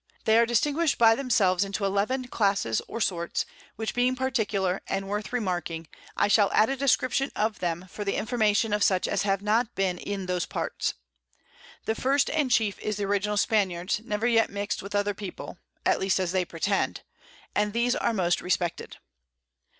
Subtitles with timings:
[0.25, 5.31] They are distinguish'd by themselves into 11 Classes or Sorts, which being particular, and worth
[5.31, 9.43] remarking, I shall add a Description of them, for the Information of such as have
[9.43, 10.95] not been in those Parts.
[11.85, 15.99] The first and chief is the original Spaniards, never yet mix'd with other People (at
[15.99, 17.03] least as they pretend)
[17.53, 18.97] and these are most respected.